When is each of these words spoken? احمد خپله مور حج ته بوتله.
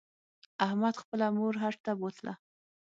احمد 0.65 0.95
خپله 1.01 1.25
مور 1.37 1.53
حج 1.61 1.75
ته 1.85 1.91
بوتله. 1.99 2.33